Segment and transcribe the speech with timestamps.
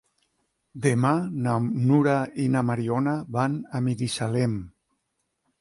[0.85, 1.11] Demà
[1.47, 1.57] na
[1.89, 2.15] Nura
[2.45, 4.61] i na Mariona van a Binissalem.